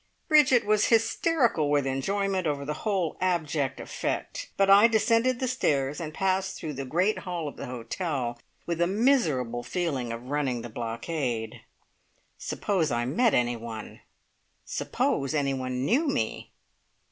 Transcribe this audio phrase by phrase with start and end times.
[0.29, 5.99] Bridget was hysterical with enjoyment over the whole abject effect, but I descended the stairs
[6.01, 10.63] and passed through the great hall of the hotel with a miserable feeling of running
[10.63, 11.61] the blockade.
[12.39, 13.99] Suppose I met anyone!
[14.65, 16.49] Suppose anyone knew me!